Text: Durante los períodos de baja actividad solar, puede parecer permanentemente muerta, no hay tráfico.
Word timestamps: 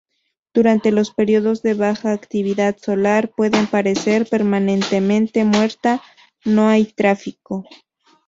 Durante 0.51 0.89
los 0.91 1.11
períodos 1.11 1.61
de 1.61 1.75
baja 1.75 2.11
actividad 2.11 2.75
solar, 2.81 3.29
puede 3.35 3.67
parecer 3.67 4.27
permanentemente 4.27 5.43
muerta, 5.45 6.01
no 6.43 6.67
hay 6.69 6.85
tráfico. 6.85 7.65